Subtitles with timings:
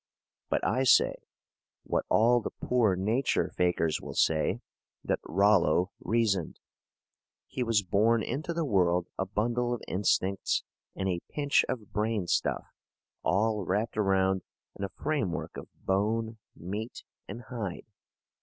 [0.49, 1.13] But I say,
[1.83, 4.59] what all the poor nature fakers will say,
[5.03, 6.59] that Rollo reasoned.
[7.45, 10.63] He was born into the world a bundle of instincts
[10.95, 12.65] and a pinch of brain stuff,
[13.21, 14.41] all wrapped around
[14.75, 17.85] in a framework of bone, meat, and hide.